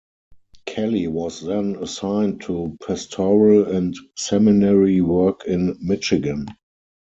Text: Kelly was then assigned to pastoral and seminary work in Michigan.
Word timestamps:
Kelly 0.65 1.05
was 1.05 1.41
then 1.41 1.75
assigned 1.75 2.41
to 2.41 2.75
pastoral 2.87 3.67
and 3.67 3.93
seminary 4.17 4.99
work 4.99 5.45
in 5.45 5.77
Michigan. 5.79 6.47